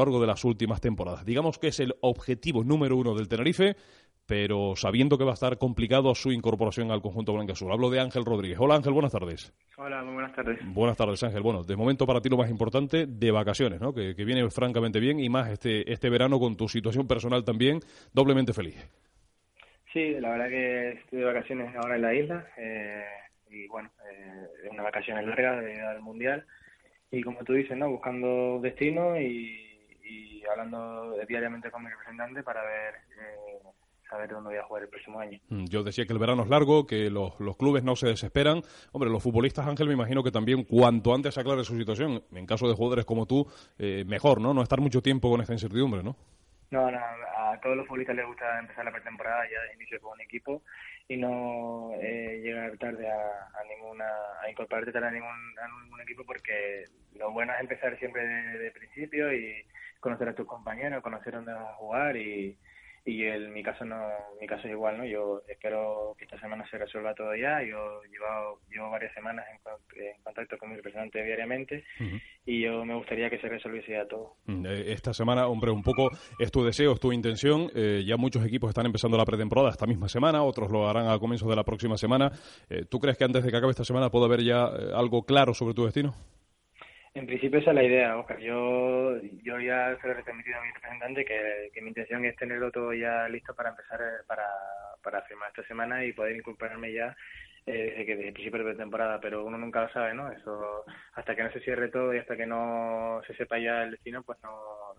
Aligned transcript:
largo 0.00 0.20
de 0.20 0.26
las 0.26 0.44
últimas 0.44 0.80
temporadas. 0.80 1.24
Digamos 1.24 1.58
que 1.58 1.68
es 1.68 1.78
el 1.80 1.94
objetivo 2.00 2.64
número 2.64 2.96
uno 2.96 3.14
del 3.14 3.28
Tenerife, 3.28 3.76
pero 4.26 4.74
sabiendo 4.76 5.18
que 5.18 5.24
va 5.24 5.32
a 5.32 5.34
estar 5.34 5.58
complicado 5.58 6.14
su 6.14 6.32
incorporación 6.32 6.90
al 6.90 7.02
conjunto 7.02 7.34
blanca-azul. 7.34 7.70
Hablo 7.70 7.90
de 7.90 8.00
Ángel 8.00 8.24
Rodríguez. 8.24 8.58
Hola 8.60 8.76
Ángel, 8.76 8.92
buenas 8.92 9.12
tardes. 9.12 9.52
Hola, 9.76 10.02
muy 10.02 10.14
buenas 10.14 10.34
tardes. 10.34 10.58
Buenas 10.64 10.96
tardes 10.96 11.22
Ángel. 11.22 11.42
Bueno, 11.42 11.64
de 11.64 11.76
momento 11.76 12.06
para 12.06 12.20
ti 12.20 12.28
lo 12.28 12.36
más 12.36 12.48
importante, 12.48 13.06
de 13.06 13.30
vacaciones, 13.30 13.80
¿no? 13.80 13.92
Que, 13.92 14.14
viene 14.14 14.48
francamente 14.50 15.00
bien 15.00 15.20
y 15.20 15.28
más 15.28 15.50
este, 15.50 15.90
este 15.92 16.08
verano 16.08 16.38
con 16.38 16.56
tu 16.56 16.68
situación 16.68 17.06
personal 17.06 17.44
también, 17.44 17.80
doblemente 18.12 18.52
feliz. 18.52 18.76
Sí, 19.92 20.14
la 20.20 20.30
verdad 20.30 20.48
que 20.48 20.90
estoy 20.92 21.18
de 21.18 21.24
vacaciones 21.24 21.74
ahora 21.74 21.96
en 21.96 22.02
la 22.02 22.14
isla 22.14 22.46
eh, 22.56 23.04
y 23.50 23.66
bueno, 23.66 23.90
eh, 24.08 24.46
es 24.64 24.70
una 24.70 24.84
vacaciones 24.84 25.26
larga 25.26 25.60
de 25.60 25.80
al 25.82 26.00
Mundial 26.00 26.46
y 27.10 27.22
como 27.22 27.42
tú 27.42 27.54
dices, 27.54 27.76
¿no? 27.76 27.90
Buscando 27.90 28.60
destino 28.60 29.20
y, 29.20 29.69
hablando 30.50 31.14
diariamente 31.28 31.70
con 31.70 31.82
mi 31.82 31.90
representante 31.90 32.42
para 32.42 32.62
ver 32.62 32.94
eh, 33.18 33.58
saber 34.08 34.30
dónde 34.30 34.50
voy 34.50 34.58
a 34.58 34.64
jugar 34.64 34.82
el 34.82 34.88
próximo 34.88 35.20
año. 35.20 35.38
Mm, 35.48 35.64
yo 35.66 35.82
decía 35.82 36.04
que 36.04 36.12
el 36.12 36.18
verano 36.18 36.42
es 36.42 36.48
largo, 36.48 36.86
que 36.86 37.10
los, 37.10 37.38
los 37.38 37.56
clubes 37.56 37.84
no 37.84 37.96
se 37.96 38.08
desesperan. 38.08 38.62
Hombre, 38.92 39.08
los 39.08 39.22
futbolistas, 39.22 39.66
Ángel, 39.66 39.86
me 39.86 39.94
imagino 39.94 40.22
que 40.22 40.32
también 40.32 40.64
cuanto 40.64 41.14
antes 41.14 41.38
aclare 41.38 41.64
su 41.64 41.76
situación, 41.76 42.22
en 42.32 42.46
caso 42.46 42.68
de 42.68 42.74
jugadores 42.74 43.04
como 43.04 43.26
tú, 43.26 43.46
eh, 43.78 44.04
mejor, 44.06 44.40
¿no? 44.40 44.52
No 44.52 44.62
estar 44.62 44.80
mucho 44.80 45.00
tiempo 45.00 45.30
con 45.30 45.40
esta 45.40 45.52
incertidumbre, 45.52 46.02
¿no? 46.02 46.16
No, 46.70 46.90
no, 46.90 46.98
a 47.60 47.62
todos 47.62 47.76
los 47.76 47.86
futbolistas 47.86 48.16
les 48.16 48.26
gusta 48.26 48.58
empezar 48.58 48.84
la 48.86 48.90
pretemporada 48.90 49.44
ya 49.44 49.60
de 49.68 49.74
inicio 49.74 50.00
con 50.00 50.12
un 50.12 50.20
equipo 50.22 50.62
y 51.08 51.18
no 51.18 51.90
eh, 52.00 52.40
llegar 52.42 52.76
tarde 52.78 53.06
a, 53.06 53.14
a, 53.14 53.64
ninguna, 53.68 54.06
a 54.42 54.50
incorporarte 54.50 54.92
tarde 54.92 55.08
a 55.08 55.10
ningún, 55.10 55.58
a 55.58 55.82
ningún 55.82 56.00
equipo 56.00 56.24
porque 56.24 56.84
lo 57.16 57.30
bueno 57.32 57.52
es 57.52 57.60
empezar 57.60 57.98
siempre 57.98 58.26
de, 58.26 58.58
de 58.58 58.70
principio 58.70 59.32
y 59.32 59.62
conocer 60.00 60.30
a 60.30 60.34
tus 60.34 60.46
compañeros, 60.46 61.02
conocer 61.02 61.34
dónde 61.34 61.52
vas 61.52 61.68
a 61.68 61.74
jugar 61.74 62.16
y, 62.16 62.56
y 63.04 63.24
en 63.24 63.52
mi 63.52 63.62
caso 63.62 63.84
no 63.84 63.96
mi 64.40 64.46
caso 64.46 64.66
es 64.66 64.72
igual 64.72 64.98
no 64.98 65.04
yo 65.04 65.42
espero 65.48 66.14
que 66.18 66.24
esta 66.24 66.38
semana 66.38 66.68
se 66.70 66.78
resuelva 66.78 67.14
todo 67.14 67.34
ya. 67.34 67.62
Yo 67.62 68.02
llevo 68.02 68.60
llevo 68.70 68.90
varias 68.90 69.14
semanas 69.14 69.46
en, 69.50 69.58
contacto 70.22 70.58
con 70.58 70.70
mi 70.70 70.76
representante 70.76 71.22
diariamente 71.22 71.84
y 72.44 72.62
yo 72.62 72.84
me 72.84 72.94
gustaría 72.94 73.30
que 73.30 73.38
se 73.38 73.48
resolviese 73.48 73.92
ya 73.92 74.06
todo. 74.06 74.34
Mm, 74.46 74.66
eh, 74.66 74.92
esta 74.92 75.12
semana 75.12 75.46
hombre 75.46 75.70
un 75.70 75.82
poco 75.82 76.10
es 76.38 76.50
tu 76.50 76.64
deseo 76.64 76.92
es 76.92 77.00
tu 77.00 77.12
intención. 77.12 77.70
Eh, 77.74 78.04
ya 78.06 78.16
muchos 78.16 78.44
equipos 78.44 78.68
están 78.68 78.86
empezando 78.86 79.16
la 79.16 79.24
pretemporada 79.24 79.70
esta 79.70 79.86
misma 79.86 80.08
semana 80.08 80.42
otros 80.42 80.70
lo 80.70 80.88
harán 80.88 81.08
a 81.08 81.18
comienzos 81.18 81.48
de 81.48 81.56
la 81.56 81.64
próxima 81.64 81.96
semana. 81.96 82.30
Eh, 82.68 82.84
tú 82.88 82.98
crees 82.98 83.16
que 83.16 83.24
antes 83.24 83.42
de 83.44 83.50
que 83.50 83.56
acabe 83.56 83.70
esta 83.70 83.84
semana 83.84 84.10
puede 84.10 84.26
haber 84.26 84.42
ya 84.42 84.64
algo 84.94 85.22
claro 85.22 85.54
sobre 85.54 85.74
tu 85.74 85.84
destino 85.84 86.14
en 87.14 87.26
principio 87.26 87.58
esa 87.58 87.70
es 87.70 87.74
la 87.74 87.82
idea, 87.82 88.16
Oscar. 88.16 88.38
Yo, 88.38 89.20
yo 89.42 89.60
ya 89.60 89.96
se 90.00 90.06
lo 90.06 90.18
he 90.18 90.22
transmitido 90.22 90.58
a 90.58 90.62
mi 90.62 90.72
representante 90.72 91.24
que, 91.24 91.70
que 91.72 91.80
mi 91.82 91.88
intención 91.88 92.24
es 92.24 92.36
tenerlo 92.36 92.70
todo 92.70 92.92
ya 92.94 93.28
listo 93.28 93.54
para 93.54 93.70
empezar 93.70 94.00
eh, 94.00 94.24
para, 94.26 94.46
para 95.02 95.22
firmar 95.22 95.48
esta 95.48 95.66
semana 95.66 96.04
y 96.04 96.12
poder 96.12 96.36
incorporarme 96.36 96.92
ya 96.92 97.16
eh, 97.66 97.90
desde 97.90 98.06
que 98.06 98.16
desde 98.16 98.32
principio 98.32 98.64
de 98.64 98.74
temporada, 98.74 99.20
pero 99.20 99.44
uno 99.44 99.58
nunca 99.58 99.82
lo 99.82 99.92
sabe, 99.92 100.14
¿no? 100.14 100.30
Eso 100.32 100.84
hasta 101.14 101.36
que 101.36 101.42
no 101.42 101.52
se 101.52 101.60
cierre 101.60 101.88
todo 101.88 102.14
y 102.14 102.18
hasta 102.18 102.36
que 102.36 102.46
no 102.46 103.20
se 103.26 103.34
sepa 103.34 103.58
ya 103.58 103.82
el 103.82 103.92
destino, 103.92 104.22
pues 104.22 104.38
no, 104.42 104.94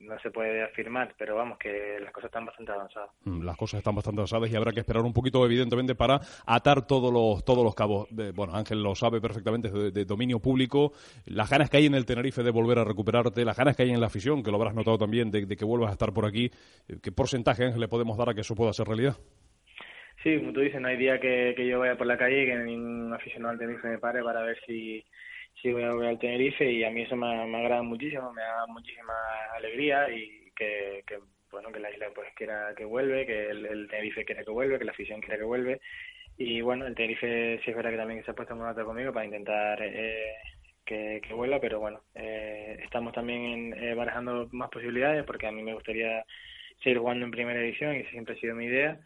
no 0.00 0.18
se 0.20 0.30
puede 0.30 0.62
afirmar, 0.62 1.14
pero 1.18 1.36
vamos, 1.36 1.58
que 1.58 1.98
las 2.00 2.12
cosas 2.12 2.28
están 2.28 2.46
bastante 2.46 2.72
avanzadas. 2.72 3.10
Mm, 3.24 3.44
las 3.44 3.56
cosas 3.56 3.78
están 3.78 3.94
bastante 3.94 4.20
avanzadas 4.20 4.50
y 4.50 4.56
habrá 4.56 4.72
que 4.72 4.80
esperar 4.80 5.02
un 5.02 5.12
poquito, 5.12 5.44
evidentemente, 5.44 5.94
para 5.94 6.20
atar 6.46 6.86
todos 6.86 7.12
los, 7.12 7.44
todos 7.44 7.64
los 7.64 7.74
cabos. 7.74 8.08
bueno, 8.34 8.54
Ángel 8.54 8.82
lo 8.82 8.94
sabe 8.94 9.20
perfectamente, 9.20 9.70
de, 9.70 9.90
de, 9.90 10.04
dominio 10.04 10.38
público, 10.38 10.92
las 11.26 11.50
ganas 11.50 11.70
que 11.70 11.78
hay 11.78 11.86
en 11.86 11.94
el 11.94 12.06
Tenerife 12.06 12.42
de 12.42 12.50
volver 12.50 12.78
a 12.78 12.84
recuperarte, 12.84 13.44
las 13.44 13.56
ganas 13.56 13.76
que 13.76 13.84
hay 13.84 13.90
en 13.90 14.00
la 14.00 14.06
afición, 14.06 14.42
que 14.42 14.50
lo 14.50 14.56
habrás 14.56 14.74
notado 14.74 14.98
también, 14.98 15.30
de, 15.30 15.46
que 15.46 15.64
vuelvas 15.64 15.90
a 15.90 15.92
estar 15.92 16.12
por 16.12 16.26
aquí. 16.26 16.50
Eh, 16.88 16.96
¿Qué 17.02 17.12
porcentaje, 17.12 17.64
Ángel, 17.64 17.80
le 17.80 17.88
podemos 17.88 18.16
dar 18.16 18.30
a 18.30 18.34
que 18.34 18.40
eso 18.40 18.54
pueda 18.54 18.72
ser 18.72 18.86
realidad? 18.86 19.16
Sí, 20.22 20.38
como 20.38 20.52
tú 20.52 20.60
dices, 20.60 20.80
no 20.80 20.88
hay 20.88 20.96
día 20.96 21.20
que, 21.20 21.54
que 21.56 21.66
yo 21.66 21.78
vaya 21.78 21.96
por 21.96 22.06
la 22.06 22.18
calle 22.18 22.42
y 22.42 22.46
que 22.46 22.56
ningún 22.56 23.12
aficionado 23.12 23.52
al 23.52 23.58
Tenerife 23.58 23.88
me 23.88 23.98
pare 23.98 24.22
para 24.22 24.42
ver 24.42 24.58
si 24.66 25.04
sí 25.60 25.72
voy 25.72 25.82
a 25.82 25.94
ver 25.94 26.08
al 26.08 26.18
Tenerife 26.18 26.70
y 26.70 26.84
a 26.84 26.90
mí 26.90 27.02
eso 27.02 27.16
me, 27.16 27.26
agrada 27.26 27.82
muchísimo, 27.82 28.32
me 28.32 28.42
da 28.42 28.66
muchísima 28.66 29.14
alegría 29.56 30.08
y 30.10 30.50
que, 30.54 31.02
bueno 31.50 31.70
que 31.72 31.80
la 31.80 31.90
isla 31.90 32.08
pues 32.14 32.28
quiera 32.34 32.74
que 32.74 32.84
vuelve, 32.84 33.26
que 33.26 33.50
el, 33.50 33.88
Tenerife 33.88 34.24
quiera 34.24 34.44
que 34.44 34.50
vuelve, 34.50 34.78
que 34.78 34.84
la 34.84 34.92
afición 34.92 35.20
quiera 35.20 35.38
que 35.38 35.44
vuelve. 35.44 35.80
Y 36.38 36.60
bueno 36.60 36.86
el 36.86 36.94
Tenerife 36.94 37.60
sí 37.64 37.70
es 37.70 37.76
verdad 37.76 37.90
que 37.90 37.96
también 37.96 38.24
se 38.24 38.30
ha 38.30 38.34
puesto 38.34 38.52
en 38.54 38.60
contacto 38.60 38.84
conmigo 38.84 39.12
para 39.12 39.24
intentar 39.24 39.78
eh, 39.82 40.34
que, 40.84 41.20
que 41.26 41.34
vuelva, 41.34 41.60
pero 41.60 41.80
bueno 41.80 42.02
eh, 42.14 42.78
estamos 42.82 43.14
también 43.14 43.72
eh, 43.74 43.94
barajando 43.94 44.48
más 44.52 44.70
posibilidades 44.70 45.24
porque 45.24 45.46
a 45.46 45.52
mí 45.52 45.62
me 45.62 45.74
gustaría 45.74 46.24
seguir 46.82 46.98
jugando 46.98 47.24
en 47.24 47.30
primera 47.30 47.60
edición 47.60 47.96
y 47.96 48.04
siempre 48.06 48.34
ha 48.34 48.40
sido 48.40 48.54
mi 48.54 48.66
idea. 48.66 49.00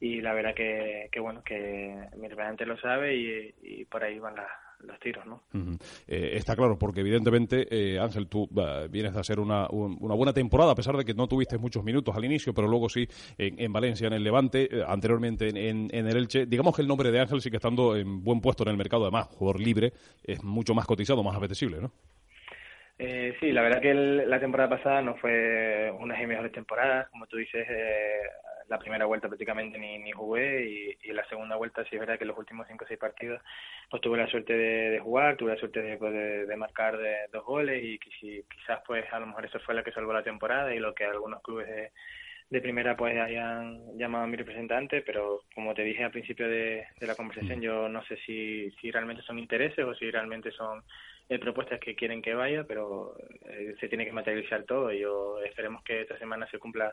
Y 0.00 0.20
la 0.20 0.34
verdad 0.34 0.54
que, 0.54 1.08
que 1.12 1.20
bueno 1.20 1.44
que 1.44 1.94
mi 2.16 2.28
representante 2.28 2.66
lo 2.66 2.76
sabe 2.78 3.14
y 3.14 3.84
por 3.84 4.02
ahí 4.02 4.18
van 4.18 4.34
las 4.34 4.48
los 4.82 4.98
tiros, 4.98 5.24
¿no? 5.26 5.42
Eh, 6.06 6.32
está 6.34 6.56
claro, 6.56 6.78
porque 6.78 7.00
evidentemente, 7.00 7.66
eh, 7.70 7.98
Ángel, 7.98 8.26
tú 8.26 8.48
vienes 8.90 9.14
a 9.16 9.20
hacer 9.20 9.40
una, 9.40 9.68
una, 9.70 10.14
buena 10.14 10.32
temporada, 10.32 10.72
a 10.72 10.74
pesar 10.74 10.96
de 10.96 11.04
que 11.04 11.14
no 11.14 11.26
tuviste 11.26 11.58
muchos 11.58 11.84
minutos 11.84 12.14
al 12.16 12.24
inicio, 12.24 12.52
pero 12.52 12.68
luego 12.68 12.88
sí 12.88 13.06
en, 13.38 13.72
Valencia, 13.72 14.06
en 14.06 14.12
el 14.14 14.24
Levante, 14.24 14.68
eh, 14.70 14.84
anteriormente 14.86 15.48
en, 15.48 15.88
en, 15.92 16.06
el 16.06 16.16
Elche. 16.16 16.46
Digamos 16.46 16.74
que 16.74 16.82
el 16.82 16.88
nombre 16.88 17.10
de 17.10 17.20
Ángel 17.20 17.40
sigue 17.40 17.56
estando 17.56 17.96
en 17.96 18.22
buen 18.22 18.40
puesto 18.40 18.62
en 18.64 18.70
el 18.70 18.76
mercado, 18.76 19.04
además, 19.04 19.28
jugador 19.28 19.60
libre, 19.60 19.92
es 20.22 20.42
mucho 20.42 20.74
más 20.74 20.86
cotizado, 20.86 21.22
más 21.22 21.36
apetecible, 21.36 21.80
¿no? 21.80 21.92
Eh, 23.04 23.36
sí, 23.40 23.50
la 23.50 23.62
verdad 23.62 23.80
que 23.80 23.94
la 23.94 24.38
temporada 24.38 24.76
pasada 24.76 25.02
no 25.02 25.16
fue 25.16 25.92
una 25.98 26.14
de 26.14 26.20
mis 26.20 26.28
mejores 26.28 26.52
temporadas, 26.52 27.08
como 27.08 27.26
tú 27.26 27.36
dices, 27.36 27.66
eh, 27.68 28.20
la 28.68 28.78
primera 28.78 29.06
vuelta 29.06 29.26
prácticamente 29.26 29.76
ni, 29.76 29.98
ni 29.98 30.12
jugué 30.12 30.64
y, 30.64 31.08
y, 31.08 31.12
la 31.12 31.28
segunda 31.28 31.56
vuelta 31.56 31.82
sí 31.82 31.96
es 31.96 31.98
verdad 31.98 32.16
que 32.16 32.24
los 32.24 32.38
últimos 32.38 32.64
cinco 32.68 32.84
o 32.84 32.86
seis 32.86 33.00
partidos 33.00 33.42
pues 33.90 34.00
tuve 34.02 34.18
la 34.18 34.28
suerte 34.28 34.52
de, 34.52 35.00
jugar, 35.00 35.36
tuve 35.36 35.54
la 35.54 35.58
suerte 35.58 35.82
de, 35.82 35.96
pues, 35.96 36.12
de, 36.12 36.56
marcar 36.56 36.96
de, 36.96 37.26
dos 37.32 37.44
goles 37.44 37.82
y 37.82 37.98
quizás 37.98 38.80
pues 38.86 39.04
a 39.12 39.18
lo 39.18 39.26
mejor 39.26 39.46
eso 39.46 39.58
fue 39.66 39.74
lo 39.74 39.82
que 39.82 39.90
salvó 39.90 40.12
la 40.12 40.22
temporada 40.22 40.72
y 40.72 40.78
lo 40.78 40.94
que 40.94 41.04
algunos 41.04 41.42
clubes 41.42 41.66
de, 41.66 41.90
de 42.52 42.60
primera 42.60 42.94
pues 42.94 43.18
hayan 43.18 43.96
llamado 43.96 44.24
a 44.24 44.26
mi 44.26 44.36
representante, 44.36 45.00
pero 45.00 45.44
como 45.54 45.72
te 45.72 45.84
dije 45.84 46.04
al 46.04 46.10
principio 46.10 46.46
de, 46.46 46.84
la 47.00 47.14
conversación, 47.14 47.60
mm. 47.60 47.62
yo 47.62 47.88
no 47.88 48.04
sé 48.04 48.18
si, 48.26 48.70
si 48.72 48.90
realmente 48.90 49.22
son 49.22 49.38
intereses 49.38 49.82
o 49.82 49.94
si 49.94 50.10
realmente 50.10 50.50
son 50.50 50.82
eh, 51.30 51.38
propuestas 51.38 51.80
que 51.80 51.94
quieren 51.94 52.20
que 52.20 52.34
vaya, 52.34 52.64
pero 52.64 53.14
eh, 53.48 53.74
se 53.80 53.88
tiene 53.88 54.04
que 54.04 54.12
materializar 54.12 54.64
todo 54.64 54.92
y 54.92 55.00
yo 55.00 55.42
esperemos 55.42 55.82
que 55.82 56.02
esta 56.02 56.18
semana 56.18 56.46
se 56.50 56.58
cumpla 56.58 56.92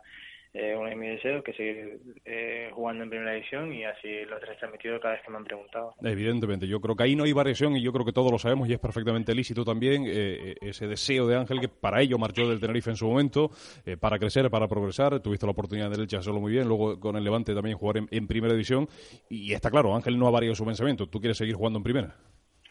eh, 0.52 0.76
uno 0.76 0.90
de 0.90 0.96
mis 0.96 1.10
deseos, 1.12 1.44
que 1.44 1.54
seguir 1.54 2.00
eh, 2.26 2.72
jugando 2.74 3.04
en 3.04 3.10
primera 3.12 3.34
división 3.34 3.72
y 3.72 3.84
así 3.84 4.26
lo 4.26 4.38
he 4.38 4.56
transmitido 4.56 5.00
cada 5.00 5.14
vez 5.14 5.24
que 5.24 5.30
me 5.30 5.38
han 5.38 5.44
preguntado. 5.44 5.94
Evidentemente, 6.02 6.68
yo 6.68 6.82
creo 6.82 6.96
que 6.96 7.04
ahí 7.04 7.16
no 7.16 7.24
hay 7.24 7.34
variación 7.34 7.76
y 7.78 7.84
yo 7.84 7.94
creo 7.94 8.04
que 8.04 8.14
todos 8.14 8.32
lo 8.32 8.40
sabemos 8.40 8.68
y 8.68 8.74
es 8.74 8.80
perfectamente 8.80 9.36
lícito 9.36 9.64
también 9.64 10.06
eh, 10.08 10.56
ese 10.62 10.88
deseo 10.88 11.28
de 11.28 11.36
Ángel 11.36 11.60
que 11.60 11.70
para 11.70 12.02
ello 12.02 12.18
marchó 12.18 12.50
del 12.50 12.60
Tenerife 12.60 12.90
en 12.90 12.96
su 12.96 13.08
momento, 13.08 13.52
para 14.00 14.18
crecer, 14.18 14.50
para 14.50 14.68
progresar. 14.68 15.20
Tuviste 15.20 15.46
la 15.46 15.52
oportunidad 15.52 15.92
de 15.92 16.02
Elche 16.02 16.18
hacerlo 16.18 16.40
muy 16.40 16.52
bien, 16.52 16.68
luego 16.68 17.00
con 17.00 17.16
el 17.16 17.24
Levante 17.24 17.54
también 17.54 17.78
jugar 17.78 17.98
en, 18.10 18.28
primera 18.28 18.54
división 18.54 18.88
y 19.30 19.54
está 19.54 19.70
claro, 19.70 19.96
Ángel 19.96 20.18
no 20.18 20.28
ha 20.28 20.32
variado 20.32 20.56
su 20.56 20.66
pensamiento. 20.66 21.08
¿Tú 21.08 21.20
quieres 21.20 21.38
seguir 21.38 21.56
jugando 21.56 21.78
en 21.78 21.84
primera? 21.84 22.16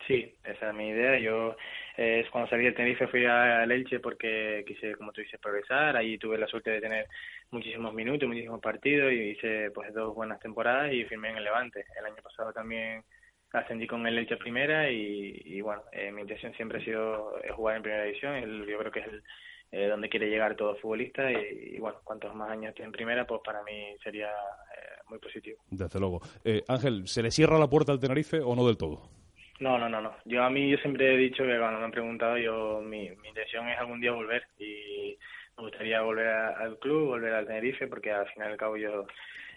Sí, 0.08 0.34
esa 0.44 0.70
es 0.70 0.74
mi 0.74 0.88
idea. 0.88 1.18
Yo 1.20 1.54
es 1.98 2.30
cuando 2.30 2.48
salí 2.48 2.62
del 2.62 2.76
Tenerife 2.76 3.08
fui 3.08 3.24
a 3.26 3.64
Elche 3.64 3.98
porque 3.98 4.62
quise, 4.64 4.94
como 4.94 5.10
tú 5.10 5.20
dices, 5.20 5.40
progresar. 5.40 5.96
Allí 5.96 6.16
tuve 6.16 6.38
la 6.38 6.46
suerte 6.46 6.70
de 6.70 6.80
tener 6.80 7.08
muchísimos 7.50 7.92
minutos, 7.92 8.28
muchísimos 8.28 8.60
partidos 8.60 9.12
y 9.12 9.30
hice 9.30 9.72
pues 9.72 9.92
dos 9.92 10.14
buenas 10.14 10.38
temporadas 10.38 10.92
y 10.92 11.04
firmé 11.06 11.30
en 11.30 11.38
el 11.38 11.44
Levante. 11.44 11.84
El 11.98 12.06
año 12.06 12.22
pasado 12.22 12.52
también 12.52 13.02
ascendí 13.52 13.88
con 13.88 14.06
el 14.06 14.16
Elche 14.16 14.36
primera 14.36 14.88
y, 14.88 15.60
bueno, 15.60 15.82
eh, 15.90 16.12
mi 16.12 16.20
intención 16.20 16.54
siempre 16.54 16.78
ha 16.78 16.84
sido 16.84 17.36
eh, 17.42 17.50
jugar 17.50 17.76
en 17.76 17.82
primera 17.82 18.04
división. 18.04 18.64
yo 18.64 18.78
creo 18.78 18.92
que 18.92 19.00
es 19.00 19.06
el, 19.08 19.22
eh, 19.72 19.88
donde 19.88 20.08
quiere 20.08 20.30
llegar 20.30 20.54
todo 20.54 20.76
futbolista 20.76 21.28
y, 21.32 21.80
bueno, 21.80 21.98
cuantos 22.04 22.32
más 22.32 22.50
años 22.50 22.68
esté 22.68 22.84
en 22.84 22.92
primera, 22.92 23.26
pues 23.26 23.40
para 23.44 23.64
mí 23.64 23.96
sería 24.04 24.30
muy 25.08 25.18
positivo. 25.18 25.58
Desde 25.68 25.98
luego. 25.98 26.20
Ángel, 26.68 27.08
¿se 27.08 27.24
le 27.24 27.32
cierra 27.32 27.58
la 27.58 27.68
puerta 27.68 27.90
al 27.90 27.98
Tenerife 27.98 28.38
o 28.38 28.54
no 28.54 28.64
del 28.64 28.76
todo? 28.76 29.17
No, 29.60 29.76
no, 29.76 29.88
no, 29.88 30.00
no. 30.00 30.14
Yo 30.24 30.44
a 30.44 30.50
mí 30.50 30.70
yo 30.70 30.76
siempre 30.78 31.14
he 31.14 31.16
dicho 31.16 31.42
que 31.42 31.58
cuando 31.58 31.80
me 31.80 31.86
han 31.86 31.90
preguntado, 31.90 32.38
yo 32.38 32.80
mi, 32.80 33.10
mi 33.10 33.28
intención 33.28 33.68
es 33.68 33.78
algún 33.78 34.00
día 34.00 34.12
volver 34.12 34.46
y 34.58 35.18
me 35.56 35.64
gustaría 35.64 36.00
volver 36.00 36.28
al 36.28 36.78
club, 36.78 37.08
volver 37.08 37.34
al 37.34 37.46
Tenerife, 37.46 37.88
porque 37.88 38.12
al 38.12 38.26
fin 38.28 38.42
y 38.44 38.46
al 38.46 38.56
cabo 38.56 38.76
yo 38.76 39.06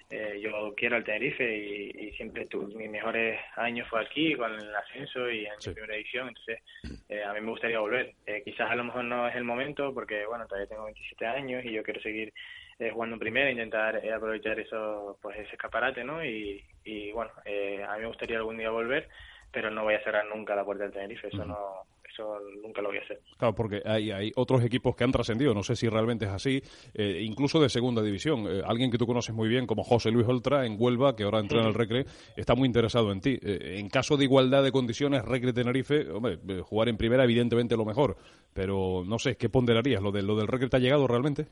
eh, 0.09 0.39
yo 0.41 0.73
quiero 0.75 0.95
al 0.95 1.03
Tenerife 1.03 1.55
y, 1.55 2.11
siempre 2.13 2.47
tu, 2.47 2.63
mis 2.75 2.89
mejores 2.89 3.39
años 3.55 3.87
fue 3.87 4.01
aquí 4.01 4.35
con 4.35 4.53
el 4.53 4.75
ascenso 4.75 5.29
y 5.29 5.45
en 5.45 5.53
la 5.65 5.73
primera 5.73 5.95
edición, 5.95 6.27
entonces 6.27 6.59
eh, 7.07 7.23
a 7.23 7.33
mí 7.33 7.41
me 7.41 7.51
gustaría 7.51 7.79
volver. 7.79 8.13
Eh, 8.25 8.41
quizás 8.43 8.71
a 8.71 8.75
lo 8.75 8.83
mejor 8.83 9.05
no 9.05 9.27
es 9.27 9.35
el 9.35 9.43
momento 9.43 9.93
porque 9.93 10.25
bueno 10.25 10.47
todavía 10.47 10.67
tengo 10.67 10.85
27 10.85 11.25
años 11.27 11.63
y 11.63 11.71
yo 11.71 11.83
quiero 11.83 12.01
seguir 12.01 12.33
eh, 12.79 12.89
jugando 12.91 13.15
en 13.15 13.19
primera, 13.19 13.51
intentar 13.51 14.01
aprovechar 14.09 14.59
eso 14.59 15.17
pues 15.21 15.37
ese 15.37 15.53
escaparate, 15.53 16.03
¿no? 16.03 16.25
Y, 16.25 16.63
y 16.83 17.11
bueno, 17.11 17.31
a 17.37 17.95
mí 17.95 18.01
me 18.01 18.07
gustaría 18.07 18.37
algún 18.37 18.57
día 18.57 18.71
volver 18.71 19.07
pero 19.51 19.69
no 19.69 19.83
voy 19.83 19.95
a 19.95 20.03
cerrar 20.03 20.25
nunca 20.27 20.55
la 20.55 20.63
puerta 20.63 20.83
del 20.83 20.93
Tenerife, 20.93 21.27
eso 21.27 21.45
no 21.45 21.85
eso 22.11 22.37
nunca 22.61 22.81
lo 22.81 22.89
voy 22.89 22.97
a 22.97 23.01
hacer. 23.01 23.19
Claro, 23.37 23.55
porque 23.55 23.81
hay, 23.85 24.11
hay 24.11 24.31
otros 24.35 24.63
equipos 24.63 24.95
que 24.95 25.03
han 25.03 25.11
trascendido, 25.11 25.53
no 25.53 25.63
sé 25.63 25.75
si 25.75 25.87
realmente 25.87 26.25
es 26.25 26.31
así, 26.31 26.61
eh, 26.93 27.21
incluso 27.21 27.61
de 27.61 27.69
segunda 27.69 28.01
división. 28.01 28.45
Eh, 28.47 28.61
alguien 28.65 28.91
que 28.91 28.97
tú 28.97 29.05
conoces 29.05 29.33
muy 29.33 29.49
bien, 29.49 29.65
como 29.65 29.83
José 29.83 30.11
Luis 30.11 30.27
Oltra, 30.27 30.65
en 30.65 30.75
Huelva, 30.77 31.15
que 31.15 31.23
ahora 31.23 31.39
entra 31.39 31.61
en 31.61 31.67
el 31.67 31.73
Recre, 31.73 32.05
está 32.35 32.55
muy 32.55 32.67
interesado 32.67 33.11
en 33.11 33.21
ti. 33.21 33.39
Eh, 33.41 33.77
en 33.79 33.89
caso 33.89 34.17
de 34.17 34.25
igualdad 34.25 34.63
de 34.63 34.71
condiciones, 34.71 35.23
Recre 35.23 35.53
Tenerife, 35.53 36.09
hombre, 36.09 36.37
jugar 36.61 36.89
en 36.89 36.97
primera, 36.97 37.23
evidentemente 37.23 37.77
lo 37.77 37.85
mejor, 37.85 38.17
pero 38.53 39.03
no 39.05 39.17
sé, 39.19 39.37
¿qué 39.37 39.49
ponderarías? 39.49 40.01
¿Lo, 40.01 40.11
de, 40.11 40.21
lo 40.21 40.35
del 40.35 40.47
Recre 40.47 40.69
te 40.69 40.77
ha 40.77 40.79
llegado 40.79 41.07
realmente? 41.07 41.45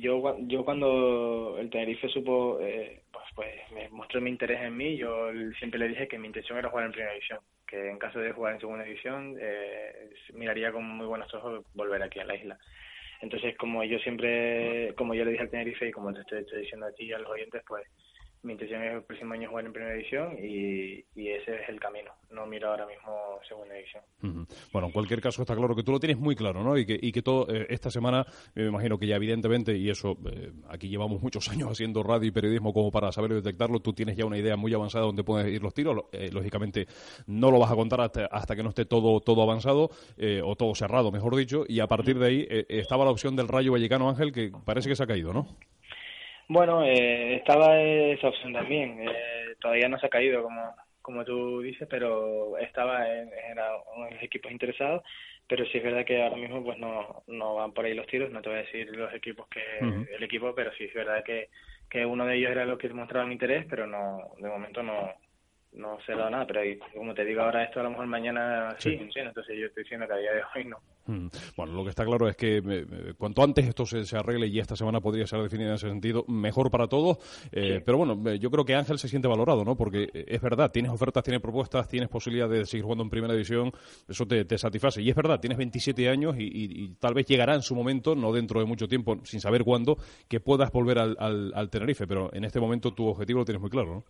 yo, 0.00 0.36
yo 0.40 0.66
cuando 0.66 1.56
el 1.58 1.70
Tenerife 1.70 2.06
supo, 2.08 2.58
pues, 3.34 3.70
me 3.72 3.88
mostró 3.90 4.20
mi 4.20 4.30
interés 4.30 4.60
en 4.60 4.76
mí, 4.76 4.96
yo 4.96 5.30
siempre 5.58 5.78
le 5.78 5.88
dije 5.88 6.08
que 6.08 6.18
mi 6.18 6.26
intención 6.26 6.58
era 6.58 6.70
jugar 6.70 6.86
en 6.86 6.92
primera 6.92 7.12
división 7.12 7.40
que 7.72 7.88
en 7.88 7.98
caso 7.98 8.18
de 8.18 8.32
jugar 8.32 8.52
en 8.52 8.60
segunda 8.60 8.84
división 8.84 9.34
eh, 9.40 10.10
miraría 10.34 10.70
con 10.70 10.84
muy 10.84 11.06
buenos 11.06 11.32
ojos 11.32 11.64
volver 11.72 12.02
aquí 12.02 12.20
a 12.20 12.24
la 12.26 12.34
isla. 12.34 12.58
Entonces, 13.22 13.56
como 13.56 13.82
yo 13.82 13.98
siempre, 14.00 14.94
como 14.94 15.14
yo 15.14 15.24
le 15.24 15.30
dije 15.30 15.44
al 15.44 15.50
Tenerife 15.50 15.88
y 15.88 15.90
como 15.90 16.12
te 16.12 16.20
estoy, 16.20 16.40
estoy 16.40 16.60
diciendo 16.60 16.84
a 16.84 16.92
ti 16.92 17.04
y 17.04 17.12
a 17.14 17.18
los 17.18 17.30
oyentes, 17.30 17.62
pues 17.66 17.86
mi 18.42 18.54
intención 18.54 18.82
es 18.82 18.94
el 18.94 19.02
próximo 19.02 19.34
año 19.34 19.48
jugar 19.48 19.66
en 19.66 19.72
primera 19.72 19.94
división 19.94 20.36
y, 20.38 21.04
ese 21.14 21.54
es 21.62 21.68
el 21.68 21.78
camino. 21.78 22.10
No 22.30 22.46
miro 22.46 22.70
ahora 22.70 22.86
mismo 22.86 23.38
segunda 23.48 23.74
división. 23.74 24.02
Bueno, 24.72 24.88
en 24.88 24.92
cualquier 24.92 25.20
caso 25.20 25.42
está 25.42 25.54
claro 25.54 25.74
que 25.74 25.82
tú 25.82 25.92
lo 25.92 26.00
tienes 26.00 26.18
muy 26.18 26.34
claro, 26.34 26.62
¿no? 26.62 26.76
Y 26.76 26.84
que, 26.84 26.98
y 27.00 27.12
que 27.12 27.22
todo 27.22 27.46
eh, 27.48 27.66
esta 27.70 27.90
semana, 27.90 28.26
me 28.54 28.66
imagino 28.66 28.98
que 28.98 29.06
ya 29.06 29.16
evidentemente, 29.16 29.76
y 29.76 29.88
eso, 29.90 30.18
eh, 30.30 30.52
aquí 30.68 30.88
llevamos 30.88 31.22
muchos 31.22 31.48
años 31.50 31.70
haciendo 31.70 32.02
radio 32.02 32.28
y 32.28 32.30
periodismo 32.32 32.72
como 32.72 32.90
para 32.90 33.12
saber 33.12 33.32
detectarlo, 33.32 33.80
tú 33.80 33.92
tienes 33.92 34.16
ya 34.16 34.24
una 34.24 34.38
idea 34.38 34.56
muy 34.56 34.74
avanzada 34.74 35.04
donde 35.04 35.24
pueden 35.24 35.52
ir 35.52 35.62
los 35.62 35.72
tiros. 35.72 36.04
Eh, 36.12 36.30
lógicamente 36.32 36.86
no 37.26 37.50
lo 37.50 37.58
vas 37.58 37.70
a 37.70 37.76
contar 37.76 38.00
hasta, 38.00 38.26
hasta 38.26 38.56
que 38.56 38.62
no 38.62 38.70
esté 38.70 38.84
todo, 38.84 39.20
todo 39.20 39.42
avanzado 39.42 39.90
o 40.44 40.56
todo 40.56 40.74
cerrado, 40.74 41.10
mejor 41.10 41.36
dicho, 41.36 41.64
y 41.68 41.80
a 41.80 41.86
partir 41.86 42.18
de 42.18 42.26
ahí 42.26 42.46
estaba 42.68 43.04
la 43.04 43.10
opción 43.10 43.36
del 43.36 43.48
Rayo 43.48 43.72
Vallecano 43.72 44.08
Ángel 44.08 44.32
que 44.32 44.52
parece 44.64 44.88
que 44.88 44.96
se 44.96 45.02
ha 45.02 45.06
caído, 45.06 45.32
¿no? 45.32 45.46
Bueno, 46.52 46.84
eh, 46.84 47.36
estaba 47.36 47.80
esa 47.80 48.28
opción 48.28 48.52
también. 48.52 49.00
Eh, 49.00 49.54
todavía 49.58 49.88
no 49.88 49.98
se 49.98 50.04
ha 50.04 50.10
caído, 50.10 50.42
como, 50.42 50.74
como 51.00 51.24
tú 51.24 51.62
dices, 51.62 51.88
pero 51.88 52.58
estaba 52.58 53.08
en, 53.08 53.30
era 53.50 53.70
uno 53.96 54.04
de 54.04 54.10
los 54.12 54.22
equipos 54.22 54.52
interesados. 54.52 55.02
Pero 55.48 55.64
sí 55.64 55.78
es 55.78 55.84
verdad 55.84 56.04
que 56.04 56.22
ahora 56.22 56.36
mismo 56.36 56.62
pues 56.62 56.76
no, 56.76 57.22
no 57.26 57.54
van 57.54 57.72
por 57.72 57.86
ahí 57.86 57.94
los 57.94 58.06
tiros. 58.06 58.30
No 58.30 58.42
te 58.42 58.50
voy 58.50 58.58
a 58.58 58.62
decir 58.62 58.86
los 58.94 59.14
equipos 59.14 59.48
que 59.48 59.62
el 60.14 60.22
equipo, 60.22 60.54
pero 60.54 60.70
sí 60.74 60.84
es 60.84 60.92
verdad 60.92 61.24
que, 61.24 61.48
que 61.88 62.04
uno 62.04 62.26
de 62.26 62.36
ellos 62.36 62.50
era 62.50 62.66
los 62.66 62.78
que 62.78 62.90
mostraban 62.90 63.32
interés, 63.32 63.64
pero 63.70 63.86
no 63.86 64.34
de 64.38 64.48
momento 64.48 64.82
no, 64.82 65.10
no 65.74 65.98
se 66.04 66.12
dado 66.12 66.30
nada, 66.30 66.46
pero 66.46 66.60
como 66.94 67.14
te 67.14 67.24
digo 67.24 67.42
ahora 67.42 67.64
esto 67.64 67.80
a 67.80 67.84
lo 67.84 67.90
mejor 67.90 68.06
mañana 68.06 68.74
sí, 68.78 68.98
entonces 69.14 69.56
yo 69.58 69.66
estoy 69.66 69.84
diciendo 69.84 70.06
que 70.06 70.12
a 70.12 70.18
día 70.18 70.32
de 70.32 70.42
hoy 70.54 70.64
no. 70.66 70.76
Mm. 71.06 71.28
Bueno, 71.56 71.72
lo 71.72 71.84
que 71.84 71.90
está 71.90 72.04
claro 72.04 72.28
es 72.28 72.36
que 72.36 72.58
eh, 72.58 73.14
cuanto 73.18 73.42
antes 73.42 73.66
esto 73.66 73.86
se, 73.86 74.16
arregle 74.16 74.46
y 74.46 74.58
esta 74.58 74.76
semana 74.76 75.00
podría 75.00 75.26
ser 75.26 75.40
definida 75.40 75.68
en 75.68 75.74
ese 75.74 75.88
sentido, 75.88 76.24
mejor 76.28 76.70
para 76.70 76.86
todos. 76.86 77.18
Eh, 77.50 77.80
pero 77.84 77.98
bueno, 77.98 78.30
eh, 78.30 78.38
yo 78.38 78.50
creo 78.50 78.64
que 78.64 78.74
Ángel 78.74 78.98
se 78.98 79.08
siente 79.08 79.28
valorado, 79.28 79.64
¿no? 79.64 79.76
Porque 79.76 80.08
es 80.12 80.40
verdad, 80.40 80.70
tienes 80.70 80.92
ofertas, 80.92 81.24
tienes 81.24 81.40
propuestas, 81.40 81.88
tienes 81.88 82.08
posibilidad 82.08 82.48
de 82.48 82.66
seguir 82.66 82.84
jugando 82.84 83.04
en 83.04 83.10
primera 83.10 83.32
división, 83.32 83.72
eso 84.08 84.26
te, 84.26 84.46
satisface. 84.58 85.02
Y 85.02 85.08
es 85.08 85.16
verdad, 85.16 85.40
tienes 85.40 85.58
27 85.58 86.08
años 86.08 86.36
y, 86.38 86.94
tal 87.00 87.14
vez 87.14 87.26
llegará 87.26 87.54
en 87.54 87.62
su 87.62 87.74
momento, 87.74 88.14
no 88.14 88.32
dentro 88.32 88.60
de 88.60 88.66
mucho 88.66 88.86
tiempo, 88.86 89.16
sin 89.24 89.40
saber 89.40 89.64
cuándo, 89.64 89.96
que 90.28 90.40
puedas 90.40 90.70
volver 90.70 90.98
al, 90.98 91.16
al, 91.18 91.52
al 91.54 91.70
Tenerife. 91.70 92.06
Pero 92.06 92.32
en 92.32 92.44
este 92.44 92.60
momento 92.60 92.92
tu 92.92 93.06
objetivo 93.06 93.40
lo 93.40 93.44
tienes 93.44 93.60
muy 93.60 93.70
claro, 93.70 93.94
¿no? 93.94 94.04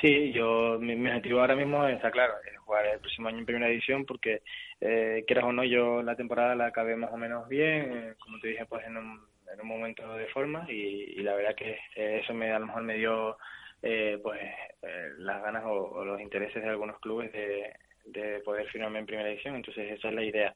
Sí, 0.00 0.30
yo 0.32 0.78
mi, 0.78 0.92
objetivo 0.92 1.40
ahora 1.40 1.56
mismo 1.56 1.86
está 1.86 2.10
claro, 2.10 2.34
es 2.44 2.58
jugar 2.58 2.84
el 2.86 3.00
próximo 3.00 3.28
año 3.28 3.38
en 3.38 3.46
primera 3.46 3.68
edición 3.68 4.04
porque 4.04 4.42
eh, 4.80 5.24
quieras 5.26 5.46
o 5.46 5.52
no 5.52 5.64
yo 5.64 6.02
la 6.02 6.16
temporada 6.16 6.54
la 6.54 6.66
acabé 6.66 6.96
más 6.96 7.10
o 7.12 7.16
menos 7.16 7.48
bien, 7.48 7.92
eh, 7.92 8.14
como 8.18 8.38
te 8.38 8.48
dije 8.48 8.66
pues 8.66 8.84
en 8.84 8.98
un, 8.98 9.26
en 9.50 9.60
un 9.60 9.66
momento 9.66 10.06
de 10.14 10.26
forma 10.26 10.66
y, 10.68 11.14
la 11.22 11.34
verdad 11.34 11.54
que 11.54 11.78
eso 11.96 12.34
me 12.34 12.52
a 12.52 12.58
lo 12.58 12.66
mejor 12.66 12.82
me 12.82 12.98
dio 12.98 13.38
eh, 13.82 14.18
pues 14.22 14.38
eh, 14.82 15.12
las 15.18 15.42
ganas 15.42 15.64
o, 15.64 16.04
los 16.04 16.20
intereses 16.20 16.62
de 16.62 16.68
algunos 16.68 17.00
clubes 17.00 17.32
de, 17.32 17.72
de 18.04 18.40
poder 18.40 18.68
firmarme 18.68 18.98
en 18.98 19.06
primera 19.06 19.30
edición, 19.30 19.56
entonces 19.56 19.92
esa 19.92 20.08
es 20.08 20.14
la 20.14 20.24
idea. 20.24 20.54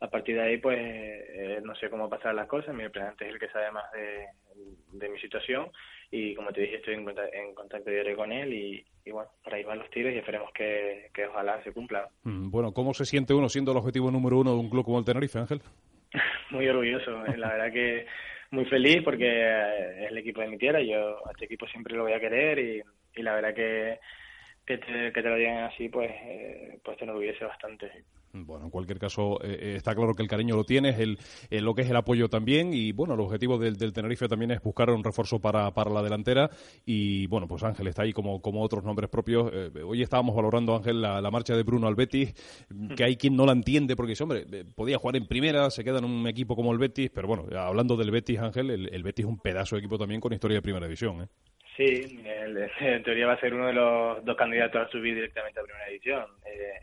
A 0.00 0.08
partir 0.10 0.34
de 0.34 0.42
ahí 0.42 0.56
pues 0.56 1.62
no 1.62 1.76
sé 1.76 1.90
cómo 1.90 2.08
pasar 2.08 2.34
las 2.34 2.48
cosas, 2.48 2.74
mi 2.74 2.82
representante 2.82 3.26
es 3.26 3.34
el 3.34 3.38
que 3.38 3.50
sabe 3.50 3.70
más 3.70 3.84
de 3.92 5.08
mi 5.08 5.20
situación 5.20 5.70
y 6.10 6.34
como 6.34 6.52
te 6.52 6.62
dije 6.62 6.76
estoy 6.76 6.94
en, 6.94 7.08
en 7.08 7.54
contacto 7.54 7.90
diario 7.90 8.16
con 8.16 8.32
él 8.32 8.52
y, 8.52 8.84
bueno, 9.10 9.30
para 9.42 9.56
ahí 9.56 9.64
van 9.64 9.78
los 9.78 9.90
tiros 9.90 10.12
y 10.12 10.18
esperemos 10.18 10.50
que, 10.52 11.10
que 11.14 11.26
ojalá 11.26 11.62
se 11.62 11.72
cumpla. 11.72 12.08
Mm, 12.24 12.50
bueno, 12.50 12.72
¿cómo 12.72 12.94
se 12.94 13.04
siente 13.04 13.34
uno 13.34 13.48
siendo 13.48 13.72
el 13.72 13.78
objetivo 13.78 14.10
número 14.10 14.38
uno 14.38 14.52
de 14.52 14.60
un 14.60 14.70
club 14.70 14.84
como 14.84 14.98
el 14.98 15.04
Tenerife, 15.04 15.38
Ángel? 15.38 15.60
muy 16.50 16.68
orgulloso, 16.68 17.24
eh, 17.26 17.36
la 17.36 17.50
verdad 17.50 17.72
que 17.72 18.06
muy 18.50 18.64
feliz 18.64 19.02
porque 19.04 19.26
eh, 19.26 20.04
es 20.04 20.10
el 20.10 20.18
equipo 20.18 20.40
de 20.40 20.48
mi 20.48 20.58
tierra, 20.58 20.80
yo 20.82 21.26
a 21.26 21.30
este 21.30 21.44
equipo 21.44 21.66
siempre 21.68 21.94
lo 21.94 22.02
voy 22.02 22.12
a 22.12 22.20
querer 22.20 22.58
y, 22.58 22.82
y 23.14 23.22
la 23.22 23.34
verdad 23.34 23.54
que 23.54 23.98
que 24.70 24.78
te, 24.78 25.12
que 25.12 25.22
te 25.22 25.28
lo 25.28 25.34
digan 25.34 25.64
así, 25.64 25.88
pues, 25.88 26.10
eh, 26.22 26.78
pues 26.84 26.96
te 26.96 27.02
enorgullece 27.02 27.44
bastante. 27.44 27.90
Bueno, 28.32 28.66
en 28.66 28.70
cualquier 28.70 29.00
caso, 29.00 29.42
eh, 29.42 29.58
eh, 29.60 29.74
está 29.76 29.96
claro 29.96 30.14
que 30.14 30.22
el 30.22 30.28
cariño 30.28 30.54
lo 30.54 30.62
tienes, 30.62 30.96
el, 31.00 31.18
lo 31.50 31.74
que 31.74 31.82
es 31.82 31.90
el 31.90 31.96
apoyo 31.96 32.28
también, 32.28 32.72
y 32.72 32.92
bueno, 32.92 33.14
el 33.14 33.20
objetivo 33.20 33.58
del, 33.58 33.76
del 33.76 33.92
Tenerife 33.92 34.28
también 34.28 34.52
es 34.52 34.62
buscar 34.62 34.88
un 34.90 35.02
refuerzo 35.02 35.40
para, 35.40 35.72
para 35.72 35.90
la 35.90 36.02
delantera, 36.02 36.48
y 36.86 37.26
bueno, 37.26 37.48
pues 37.48 37.64
Ángel 37.64 37.88
está 37.88 38.02
ahí 38.02 38.12
como, 38.12 38.40
como 38.40 38.62
otros 38.62 38.84
nombres 38.84 39.10
propios. 39.10 39.50
hoy 39.84 40.02
estábamos 40.02 40.36
valorando, 40.36 40.76
Ángel, 40.76 41.02
la, 41.02 41.30
marcha 41.32 41.56
de 41.56 41.64
Bruno 41.64 41.88
al 41.88 41.96
Betis, 41.96 42.32
que 42.96 43.02
hay 43.02 43.16
quien 43.16 43.34
no 43.34 43.46
la 43.46 43.52
entiende, 43.52 43.96
porque 43.96 44.10
dice, 44.10 44.22
hombre, 44.22 44.46
podía 44.76 44.98
jugar 44.98 45.16
en 45.16 45.26
primera, 45.26 45.68
se 45.70 45.82
queda 45.82 45.98
en 45.98 46.04
un 46.04 46.28
equipo 46.28 46.54
como 46.54 46.70
el 46.70 46.78
Betis, 46.78 47.10
pero 47.12 47.26
bueno, 47.26 47.46
hablando 47.58 47.96
del 47.96 48.12
Betis, 48.12 48.38
Ángel, 48.38 48.70
el, 48.70 48.94
el 48.94 49.02
Betis 49.02 49.24
es 49.24 49.28
un 49.28 49.40
pedazo 49.40 49.74
de 49.74 49.80
equipo 49.80 49.98
también 49.98 50.20
con 50.20 50.32
historia 50.32 50.58
de 50.58 50.62
primera 50.62 50.86
división, 50.86 51.22
¿eh? 51.22 51.26
Sí, 51.76 52.22
en 52.80 53.02
teoría 53.02 53.26
va 53.26 53.34
a 53.34 53.40
ser 53.40 53.54
uno 53.54 53.66
de 53.66 53.72
los 53.72 54.24
dos 54.24 54.36
candidatos 54.36 54.86
a 54.86 54.90
subir 54.90 55.14
directamente 55.14 55.60
a 55.60 55.64
primera 55.64 55.88
edición. 55.88 56.26
Eh, 56.44 56.80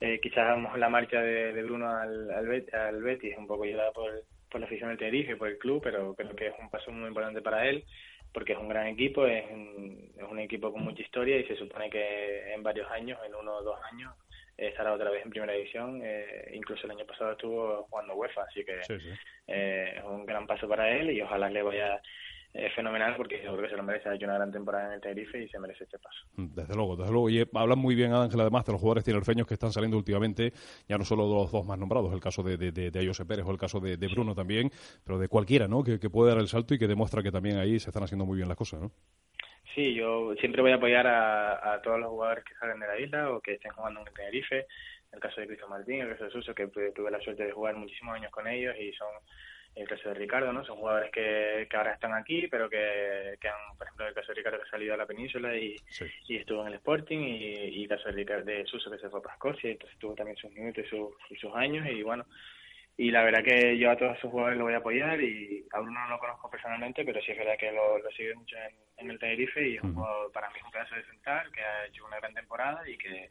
eh, 0.00 0.20
quizás 0.22 0.56
la 0.76 0.88
marcha 0.88 1.20
de, 1.20 1.62
Bruno 1.62 1.90
al, 1.90 2.30
al, 2.30 3.02
Betis 3.02 3.36
un 3.36 3.46
poco 3.46 3.64
llevada 3.64 3.90
por, 3.92 4.10
por 4.50 4.60
la 4.60 4.66
afición 4.66 4.90
del 4.90 4.98
Tenerife, 4.98 5.36
por 5.36 5.48
el 5.48 5.58
club, 5.58 5.80
pero 5.82 6.14
creo 6.14 6.36
que 6.36 6.46
es 6.48 6.54
un 6.60 6.70
paso 6.70 6.92
muy 6.92 7.08
importante 7.08 7.42
para 7.42 7.66
él 7.68 7.84
porque 8.32 8.52
es 8.52 8.58
un 8.58 8.68
gran 8.68 8.86
equipo, 8.86 9.26
es 9.26 9.44
un, 9.50 10.12
es 10.16 10.22
un 10.22 10.38
equipo 10.38 10.72
con 10.72 10.82
mucha 10.82 11.02
historia 11.02 11.38
y 11.38 11.44
se 11.44 11.56
supone 11.56 11.90
que 11.90 12.52
en 12.52 12.62
varios 12.62 12.90
años, 12.90 13.18
en 13.26 13.34
uno 13.34 13.56
o 13.56 13.62
dos 13.62 13.78
años, 13.90 14.14
estará 14.56 14.92
otra 14.92 15.10
vez 15.10 15.24
en 15.24 15.30
primera 15.30 15.52
división. 15.52 16.00
Eh, 16.02 16.50
incluso 16.54 16.86
el 16.86 16.92
año 16.92 17.06
pasado 17.06 17.32
estuvo 17.32 17.84
jugando 17.84 18.14
UEFA, 18.14 18.42
así 18.42 18.64
que 18.64 18.80
Eh, 19.46 19.94
es 19.96 20.04
un 20.04 20.26
gran 20.26 20.46
paso 20.46 20.68
para 20.68 20.90
él 20.90 21.10
y 21.10 21.22
ojalá 21.22 21.48
le 21.48 21.62
vaya 21.62 22.02
es 22.54 22.74
fenomenal 22.74 23.14
porque 23.16 23.42
yo 23.42 23.52
creo 23.52 23.62
que 23.64 23.70
se 23.70 23.76
lo 23.76 23.82
merece. 23.82 24.08
Ha 24.08 24.14
hecho 24.14 24.24
una 24.24 24.34
gran 24.34 24.50
temporada 24.50 24.88
en 24.88 24.94
el 24.94 25.00
Tenerife 25.00 25.42
y 25.42 25.48
se 25.48 25.58
merece 25.58 25.84
este 25.84 25.98
paso. 25.98 26.26
Desde 26.36 26.74
luego, 26.74 26.96
desde 26.96 27.12
luego. 27.12 27.30
Y 27.30 27.46
hablan 27.54 27.78
muy 27.78 27.94
bien, 27.94 28.12
Ángel, 28.12 28.40
además, 28.40 28.64
de 28.64 28.72
los 28.72 28.80
jugadores 28.80 29.04
tinerfeños 29.04 29.46
que 29.46 29.54
están 29.54 29.70
saliendo 29.70 29.96
últimamente, 29.96 30.52
ya 30.88 30.96
no 30.96 31.04
solo 31.04 31.28
de 31.28 31.34
los 31.34 31.52
dos 31.52 31.64
más 31.66 31.78
nombrados, 31.78 32.12
el 32.12 32.20
caso 32.20 32.42
de, 32.42 32.56
de, 32.56 32.72
de, 32.72 32.98
Ayose 32.98 33.26
Pérez 33.26 33.44
o 33.46 33.50
el 33.50 33.58
caso 33.58 33.80
de, 33.80 33.96
Bruno 34.08 34.34
también, 34.34 34.70
pero 35.04 35.18
de 35.18 35.28
cualquiera, 35.28 35.68
¿no? 35.68 35.84
Que, 35.84 35.98
puede 36.08 36.30
dar 36.30 36.40
el 36.40 36.48
salto 36.48 36.74
y 36.74 36.78
que 36.78 36.88
demuestra 36.88 37.22
que 37.22 37.30
también 37.30 37.58
ahí 37.58 37.78
se 37.78 37.90
están 37.90 38.02
haciendo 38.02 38.24
muy 38.24 38.36
bien 38.36 38.48
las 38.48 38.56
cosas, 38.56 38.80
¿no? 38.80 38.90
Sí, 39.74 39.94
yo 39.94 40.34
siempre 40.40 40.62
voy 40.62 40.72
a 40.72 40.76
apoyar 40.76 41.06
a, 41.06 41.80
todos 41.82 42.00
los 42.00 42.08
jugadores 42.08 42.44
que 42.44 42.54
salen 42.54 42.80
de 42.80 42.86
la 42.86 42.98
isla 42.98 43.30
o 43.30 43.40
que 43.40 43.54
estén 43.54 43.72
jugando 43.72 44.00
en 44.00 44.08
el 44.08 44.14
Tenerife. 44.14 44.66
El 45.12 45.20
caso 45.20 45.40
de 45.40 45.46
Cristo 45.46 45.68
Martín, 45.68 46.00
el 46.00 46.08
caso 46.08 46.24
de 46.24 46.30
Suso, 46.30 46.54
que 46.54 46.66
tuve 46.68 47.10
la 47.10 47.20
suerte 47.20 47.44
de 47.44 47.52
jugar 47.52 47.76
muchísimos 47.76 48.14
años 48.14 48.32
con 48.32 48.48
ellos 48.48 48.74
y 48.78 48.92
son 48.92 49.08
el 49.82 49.88
caso 49.88 50.08
de 50.08 50.14
Ricardo, 50.14 50.52
¿no? 50.52 50.64
Son 50.64 50.76
jugadores 50.76 51.10
que, 51.12 51.66
que 51.70 51.76
ahora 51.76 51.94
están 51.94 52.12
aquí, 52.12 52.48
pero 52.48 52.68
que, 52.68 53.36
que 53.40 53.48
han, 53.48 53.76
por 53.76 53.86
ejemplo, 53.86 54.08
el 54.08 54.14
caso 54.14 54.28
de 54.28 54.34
Ricardo 54.34 54.58
que 54.58 54.64
ha 54.64 54.70
salido 54.70 54.94
a 54.94 54.96
la 54.96 55.06
península 55.06 55.56
y, 55.56 55.76
y 56.28 56.36
estuvo 56.36 56.62
en 56.62 56.68
el 56.68 56.74
Sporting, 56.74 57.18
y, 57.18 57.82
el 57.82 57.88
caso 57.88 58.08
de, 58.08 58.12
Ricardo, 58.12 58.44
de 58.44 58.66
Suso 58.66 58.90
que 58.90 58.98
se 58.98 59.08
fue 59.08 59.22
para 59.22 59.34
Escocia, 59.34 59.68
y 59.68 59.72
entonces 59.72 59.98
tuvo 59.98 60.14
también 60.14 60.36
sus 60.36 60.50
minutos 60.52 60.84
y, 61.30 61.36
sus 61.36 61.54
años, 61.54 61.86
y 61.88 62.02
bueno, 62.02 62.26
y 62.96 63.10
la 63.10 63.22
verdad 63.22 63.44
que 63.44 63.78
yo 63.78 63.90
a 63.90 63.96
todos 63.96 64.18
esos 64.18 64.30
jugadores 64.30 64.58
lo 64.58 64.64
voy 64.64 64.74
a 64.74 64.78
apoyar, 64.78 65.20
y 65.20 65.64
a 65.72 65.80
Bruno 65.80 66.00
no 66.00 66.10
lo 66.10 66.18
conozco 66.18 66.50
personalmente, 66.50 67.04
pero 67.04 67.20
sí 67.22 67.32
es 67.32 67.38
verdad 67.38 67.56
que 67.58 67.70
lo, 67.70 67.98
lo 67.98 68.10
sigue 68.10 68.34
mucho 68.34 68.56
en, 68.96 69.10
el 69.10 69.18
Tenerife, 69.18 69.68
y 69.68 69.76
es 69.76 69.82
un 69.82 69.94
jugador, 69.94 70.32
para 70.32 70.50
mí 70.50 70.56
un 70.64 70.72
pedazo 70.72 70.96
de 70.96 71.04
central, 71.04 71.50
que 71.52 71.60
ha 71.60 71.86
hecho 71.86 72.04
una 72.04 72.18
gran 72.18 72.34
temporada 72.34 72.88
y 72.88 72.96
que 72.98 73.30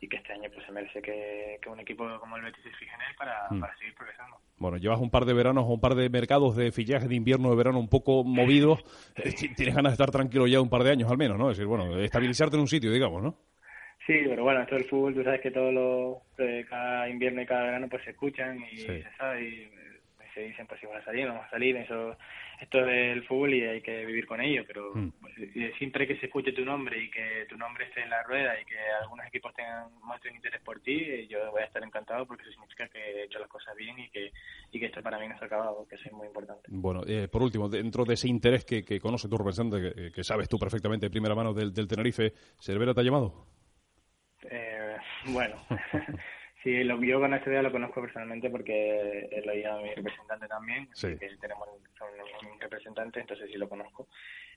y 0.00 0.08
que 0.08 0.16
este 0.16 0.32
año 0.32 0.50
pues 0.52 0.64
se 0.64 0.72
merece 0.72 1.02
que, 1.02 1.60
un 1.68 1.78
equipo 1.80 2.06
como 2.18 2.36
el 2.36 2.42
Betis 2.42 2.64
se 2.64 2.70
fije 2.70 2.94
en 2.94 3.02
él 3.02 3.14
para, 3.16 3.46
mm. 3.50 3.60
para 3.60 3.76
seguir 3.76 3.94
progresando. 3.94 4.38
Bueno, 4.56 4.78
llevas 4.78 5.00
un 5.00 5.10
par 5.10 5.24
de 5.24 5.34
veranos 5.34 5.64
o 5.64 5.74
un 5.74 5.80
par 5.80 5.94
de 5.94 6.08
mercados 6.08 6.56
de 6.56 6.72
fichaje 6.72 7.06
de 7.06 7.14
invierno, 7.14 7.50
de 7.50 7.56
verano 7.56 7.78
un 7.78 7.88
poco 7.88 8.24
movidos. 8.24 8.82
Eh, 9.16 9.32
tienes 9.56 9.74
ganas 9.74 9.92
de 9.92 9.94
estar 9.94 10.10
tranquilo 10.10 10.46
ya 10.46 10.60
un 10.60 10.70
par 10.70 10.84
de 10.84 10.90
años 10.90 11.10
al 11.10 11.18
menos, 11.18 11.38
¿no? 11.38 11.50
Es 11.50 11.58
decir, 11.58 11.66
bueno, 11.66 11.98
estabilizarte 11.98 12.56
en 12.56 12.62
un 12.62 12.68
sitio, 12.68 12.90
digamos, 12.90 13.22
¿no? 13.22 13.36
Sí, 14.06 14.14
pero 14.26 14.42
bueno, 14.42 14.62
esto 14.62 14.74
del 14.74 14.86
fútbol, 14.86 15.14
tú 15.14 15.22
sabes 15.22 15.40
que 15.40 15.50
todos 15.50 15.72
los, 15.72 16.18
cada 16.68 17.08
invierno 17.08 17.42
y 17.42 17.46
cada 17.46 17.64
verano 17.64 17.88
pues 17.88 18.02
se 18.02 18.10
escuchan 18.10 18.58
y 18.72 18.78
se 18.78 19.04
sabe 19.18 19.42
y 19.44 19.70
se 20.34 20.40
dicen 20.40 20.66
pues 20.66 20.80
si 20.80 20.86
vas 20.86 21.02
a 21.02 21.04
salir 21.04 21.26
no 21.26 21.34
vas 21.34 21.46
a 21.46 21.50
salir 21.50 21.76
eso 21.76 22.16
esto 22.60 22.84
es 22.86 23.16
el 23.16 23.24
fútbol 23.24 23.54
y 23.54 23.64
hay 23.64 23.80
que 23.80 24.04
vivir 24.04 24.26
con 24.26 24.40
ello 24.40 24.64
pero 24.66 24.92
mm. 24.94 25.12
pues, 25.20 25.34
siempre 25.78 26.06
que 26.06 26.16
se 26.16 26.26
escuche 26.26 26.52
tu 26.52 26.64
nombre 26.64 27.02
y 27.02 27.10
que 27.10 27.46
tu 27.48 27.56
nombre 27.56 27.86
esté 27.86 28.02
en 28.02 28.10
la 28.10 28.22
rueda 28.22 28.60
y 28.60 28.64
que 28.64 28.76
algunos 29.00 29.26
equipos 29.26 29.54
tengan 29.54 29.88
muestren 30.02 30.34
interés 30.34 30.60
por 30.62 30.80
ti 30.80 31.26
yo 31.28 31.50
voy 31.50 31.62
a 31.62 31.66
estar 31.66 31.82
encantado 31.82 32.26
porque 32.26 32.42
eso 32.42 32.52
significa 32.52 32.88
que 32.88 32.98
he 32.98 33.24
hecho 33.24 33.38
las 33.38 33.48
cosas 33.48 33.74
bien 33.76 33.98
y 33.98 34.08
que 34.10 34.32
y 34.72 34.80
que 34.80 34.86
esto 34.86 35.02
para 35.02 35.18
mí 35.18 35.28
no 35.28 35.38
se 35.38 35.44
ha 35.44 35.46
acabado 35.46 35.86
que 35.88 35.96
eso 35.96 36.04
es 36.06 36.12
muy 36.12 36.26
importante 36.26 36.68
bueno 36.68 37.02
eh, 37.06 37.28
por 37.28 37.42
último 37.42 37.68
dentro 37.68 38.04
de 38.04 38.14
ese 38.14 38.28
interés 38.28 38.64
que, 38.64 38.84
que 38.84 39.00
conoce 39.00 39.28
tu 39.28 39.36
representante 39.36 40.12
que, 40.12 40.24
sabes 40.24 40.48
tú 40.48 40.58
perfectamente 40.58 41.06
de 41.06 41.10
primera 41.10 41.34
mano 41.34 41.52
del, 41.52 41.72
del 41.72 41.88
Tenerife 41.88 42.32
Cervera 42.60 42.94
te 42.94 43.00
ha 43.00 43.04
llamado 43.04 43.46
eh, 44.50 44.96
bueno 45.26 45.56
Sí, 46.62 46.84
lo, 46.84 47.02
yo 47.02 47.20
con 47.20 47.32
este 47.32 47.50
día 47.50 47.62
lo 47.62 47.72
conozco 47.72 48.02
personalmente 48.02 48.50
porque 48.50 49.28
él 49.32 49.44
lo 49.46 49.72
a 49.72 49.80
mi 49.80 49.94
representante 49.94 50.46
también, 50.46 50.88
sí. 50.92 51.16
que 51.18 51.28
tenemos 51.40 51.68
un 51.68 52.60
representante, 52.60 53.20
entonces 53.20 53.48
sí 53.50 53.56
lo 53.56 53.68
conozco. 53.68 54.08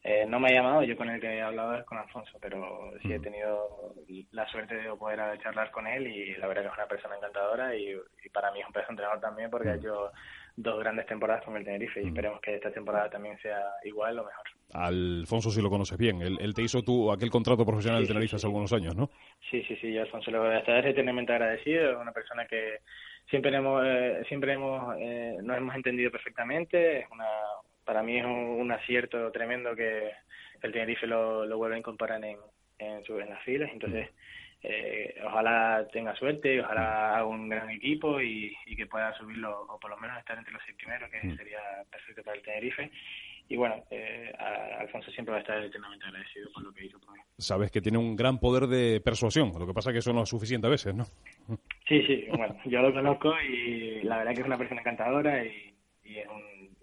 Eh, 0.03 0.25
no 0.27 0.37
me 0.37 0.49
ha 0.49 0.53
llamado, 0.53 0.83
yo 0.83 0.97
con 0.97 1.09
el 1.09 1.21
que 1.21 1.27
he 1.27 1.41
hablado 1.41 1.75
es 1.75 1.85
con 1.85 1.97
Alfonso, 1.97 2.37
pero 2.41 2.91
sí 3.01 3.13
he 3.13 3.19
tenido 3.19 3.95
la 4.31 4.45
suerte 4.49 4.75
de 4.75 4.93
poder 4.95 5.39
charlar 5.39 5.71
con 5.71 5.87
él 5.87 6.07
y 6.07 6.35
la 6.35 6.47
verdad 6.47 6.63
que 6.63 6.67
es 6.67 6.73
una 6.73 6.87
persona 6.87 7.15
encantadora 7.15 7.73
y, 7.73 7.95
para 8.33 8.51
mí 8.51 8.59
es 8.59 8.67
un 8.67 8.75
entrenador 8.89 9.21
también 9.21 9.49
porque 9.49 9.69
ha 9.69 9.75
hecho 9.75 10.11
dos 10.55 10.79
grandes 10.79 11.05
temporadas 11.07 11.43
con 11.43 11.57
el 11.57 11.63
Tenerife 11.63 12.01
y 12.01 12.07
esperemos 12.07 12.39
que 12.39 12.55
esta 12.55 12.71
temporada 12.71 13.09
también 13.09 13.37
sea 13.39 13.59
igual 13.83 14.19
o 14.19 14.25
mejor. 14.25 14.45
Alfonso 14.73 15.49
si 15.49 15.61
lo 15.61 15.69
conoces 15.69 15.97
bien, 15.97 16.21
él, 16.21 16.53
te 16.53 16.61
hizo 16.61 16.83
tú 16.83 17.11
aquel 17.11 17.29
contrato 17.29 17.65
profesional 17.65 18.01
del 18.01 18.07
Tenerife 18.07 18.35
hace 18.35 18.47
algunos 18.47 18.71
años, 18.73 18.95
¿no? 18.95 19.09
Sí, 19.49 19.63
sí, 19.67 19.75
sí, 19.77 19.93
yo 19.93 20.01
Alfonso 20.01 20.31
le 20.31 20.39
voy 20.39 20.49
a 20.49 20.59
estar 20.59 20.85
eternamente 20.85 21.33
agradecido, 21.33 21.91
es 21.91 21.97
una 21.97 22.11
persona 22.11 22.45
que 22.45 22.79
siempre 23.29 23.55
hemos, 23.55 23.83
eh, 23.85 24.23
siempre 24.27 24.53
hemos, 24.53 24.95
eh, 24.99 25.37
nos 25.41 25.57
hemos 25.57 25.75
entendido 25.75 26.11
perfectamente, 26.11 26.99
es 26.99 27.05
una, 27.11 27.27
para 27.83 28.03
mí 28.03 28.17
es 28.17 28.25
un, 28.25 28.71
acierto 28.71 29.31
tremendo 29.31 29.75
que 29.75 30.11
el 30.61 30.71
Tenerife 30.71 31.07
lo, 31.07 31.45
lo 31.45 31.57
vuelva 31.57 31.75
a 31.75 31.79
incorporar 31.79 32.23
en, 32.23 32.37
en, 32.79 33.03
su, 33.03 33.19
en 33.19 33.29
las 33.29 33.43
filas, 33.43 33.69
entonces 33.71 34.09
eh, 34.65 35.15
ojalá 35.25 35.85
tenga 35.91 36.15
suerte, 36.15 36.61
ojalá 36.61 37.17
haga 37.17 37.25
un 37.25 37.49
gran 37.49 37.69
equipo 37.69 38.21
y, 38.21 38.55
que 38.77 38.87
pueda 38.87 39.13
subirlo 39.17 39.65
o 39.69 39.77
por 39.77 39.91
lo 39.91 39.97
menos 39.97 40.17
estar 40.17 40.37
entre 40.37 40.53
los 40.53 40.61
seis 40.65 40.77
primeros, 40.77 41.11
que 41.11 41.27
mm. 41.27 41.37
sería 41.37 41.59
perfecto 41.91 42.23
para 42.23 42.37
el 42.37 42.43
Tenerife. 42.43 42.89
Y 43.49 43.57
bueno, 43.57 43.83
eh, 43.91 44.33
Alfonso 44.79 45.11
siempre 45.11 45.33
va 45.33 45.39
a 45.39 45.41
estar 45.41 45.61
eternamente 45.61 46.05
agradecido 46.05 46.49
por 46.53 46.63
lo 46.63 46.73
que 46.73 46.85
hizo 46.85 46.97
por 46.99 47.13
mí. 47.13 47.19
Sabes 47.37 47.71
que 47.71 47.81
tiene 47.81 47.97
un 47.97 48.15
gran 48.15 48.39
poder 48.39 48.67
de 48.67 49.01
persuasión, 49.01 49.51
lo 49.59 49.67
que 49.67 49.73
pasa 49.73 49.89
es 49.89 49.93
que 49.95 49.99
eso 49.99 50.13
no 50.13 50.23
es 50.23 50.29
suficiente 50.29 50.67
a 50.67 50.71
veces, 50.71 50.95
¿no? 50.95 51.05
Sí, 51.85 52.01
sí, 52.07 52.25
bueno, 52.29 52.55
yo 52.63 52.81
lo 52.81 52.93
conozco 52.93 53.33
y 53.41 54.01
la 54.03 54.19
verdad 54.19 54.33
que 54.33 54.39
es 54.39 54.47
una 54.47 54.57
persona 54.57 54.79
encantadora 54.79 55.43
y, 55.43 55.75
es, 56.05 56.25
un, 56.27 56.77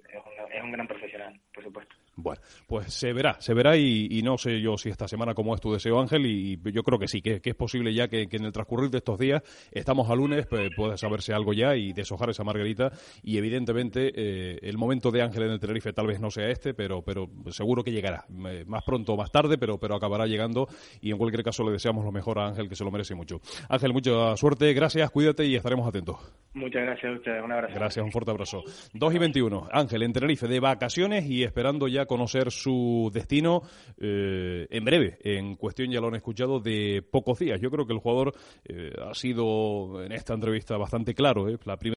es 0.52 0.62
un 0.62 0.72
gran 0.72 0.87
profesional, 0.87 1.40
por 1.54 1.64
supuesto. 1.64 1.94
Bueno, 2.22 2.40
pues 2.66 2.92
se 2.92 3.12
verá, 3.12 3.36
se 3.40 3.54
verá 3.54 3.76
y, 3.76 4.20
no 4.22 4.36
sé 4.36 4.60
yo 4.60 4.76
si 4.76 4.90
esta 4.90 5.08
semana 5.08 5.34
como 5.34 5.54
es 5.54 5.60
tu 5.60 5.72
deseo, 5.72 6.00
Ángel, 6.00 6.26
y 6.26 6.60
yo 6.72 6.82
creo 6.82 6.98
que 6.98 7.08
sí, 7.08 7.22
que, 7.22 7.40
es 7.42 7.54
posible 7.54 7.92
ya 7.94 8.08
que, 8.08 8.28
en 8.30 8.44
el 8.44 8.52
transcurrir 8.52 8.90
de 8.90 8.98
estos 8.98 9.18
días, 9.18 9.42
estamos 9.72 10.10
a 10.10 10.14
lunes, 10.14 10.46
pues, 10.46 10.70
puede 10.76 10.96
saberse 10.96 11.32
algo 11.32 11.52
ya 11.52 11.74
y 11.76 11.92
deshojar 11.92 12.30
esa 12.30 12.44
margarita 12.44 12.92
y 13.22 13.38
evidentemente 13.38 14.12
eh, 14.14 14.58
el 14.62 14.78
momento 14.78 15.10
de 15.10 15.22
Ángel 15.22 15.44
en 15.44 15.50
el 15.52 15.60
Tenerife 15.60 15.92
tal 15.92 16.06
vez 16.06 16.20
no 16.20 16.30
sea 16.30 16.48
este, 16.48 16.74
pero, 16.74 17.02
pero 17.02 17.28
seguro 17.50 17.82
que 17.82 17.92
llegará, 17.92 18.24
eh, 18.46 18.64
más 18.66 18.84
pronto 18.84 19.14
o 19.14 19.16
más 19.16 19.30
tarde, 19.30 19.58
pero, 19.58 19.78
pero 19.78 19.96
acabará 19.96 20.26
llegando 20.26 20.68
y 21.00 21.10
en 21.10 21.18
cualquier 21.18 21.42
caso 21.42 21.64
le 21.64 21.72
deseamos 21.72 22.04
lo 22.04 22.12
mejor 22.12 22.38
a 22.38 22.48
Ángel, 22.48 22.68
que 22.68 22.76
se 22.76 22.84
lo 22.84 22.90
merece 22.90 23.14
mucho. 23.14 23.40
Ángel, 23.68 23.92
mucha 23.92 24.36
suerte, 24.36 24.72
gracias, 24.72 25.10
cuídate 25.10 25.46
y 25.46 25.56
estaremos 25.56 25.86
atentos. 25.86 26.16
Muchas 26.54 26.82
gracias 26.82 27.12
a 27.12 27.16
ustedes, 27.16 27.44
un 27.44 27.52
abrazo. 27.52 27.74
Gracias, 27.74 28.04
un 28.04 28.12
fuerte 28.12 28.30
abrazo. 28.30 28.62
2 28.92 29.14
y 29.14 29.18
21, 29.18 29.68
Ángel 29.72 30.02
en 30.02 30.12
Tenerife 30.12 30.48
de 30.48 30.60
vacaciones 30.60 31.26
y 31.26 31.44
esperando 31.44 31.88
ya 31.88 32.06
conocer 32.10 32.50
su 32.50 33.08
destino 33.14 33.62
eh, 33.96 34.66
en 34.68 34.84
breve. 34.84 35.16
En 35.22 35.54
cuestión 35.54 35.92
ya 35.92 36.00
lo 36.00 36.08
han 36.08 36.16
escuchado 36.16 36.58
de 36.58 37.04
pocos 37.08 37.38
días. 37.38 37.60
Yo 37.60 37.70
creo 37.70 37.86
que 37.86 37.92
el 37.92 38.00
jugador 38.00 38.34
eh, 38.64 38.90
ha 39.00 39.14
sido 39.14 40.02
en 40.02 40.10
esta 40.10 40.34
entrevista 40.34 40.76
bastante 40.76 41.14
claro. 41.14 41.48
¿eh? 41.48 41.56
La 41.64 41.76
primera 41.76 41.88